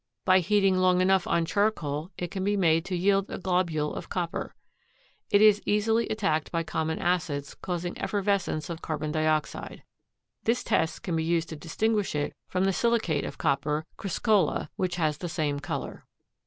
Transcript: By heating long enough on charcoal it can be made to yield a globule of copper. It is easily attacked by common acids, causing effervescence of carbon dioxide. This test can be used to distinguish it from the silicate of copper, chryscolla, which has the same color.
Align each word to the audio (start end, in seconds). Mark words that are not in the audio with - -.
By 0.25 0.39
heating 0.39 0.77
long 0.77 0.99
enough 0.99 1.27
on 1.27 1.45
charcoal 1.45 2.09
it 2.17 2.31
can 2.31 2.43
be 2.43 2.57
made 2.57 2.85
to 2.85 2.95
yield 2.97 3.29
a 3.29 3.37
globule 3.37 3.93
of 3.93 4.09
copper. 4.09 4.55
It 5.29 5.43
is 5.43 5.61
easily 5.63 6.07
attacked 6.09 6.51
by 6.51 6.63
common 6.63 6.97
acids, 6.97 7.53
causing 7.61 7.95
effervescence 8.01 8.71
of 8.71 8.81
carbon 8.81 9.11
dioxide. 9.11 9.83
This 10.43 10.63
test 10.63 11.03
can 11.03 11.15
be 11.15 11.23
used 11.23 11.49
to 11.49 11.55
distinguish 11.55 12.15
it 12.15 12.33
from 12.47 12.63
the 12.63 12.73
silicate 12.73 13.25
of 13.25 13.37
copper, 13.37 13.85
chryscolla, 13.95 14.69
which 14.75 14.95
has 14.95 15.19
the 15.19 15.29
same 15.29 15.59
color. 15.59 16.07